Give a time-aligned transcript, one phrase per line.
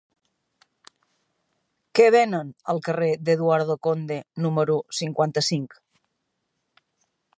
[1.99, 5.81] Què venen al carrer d'Eduardo Conde número cinquanta-cinc?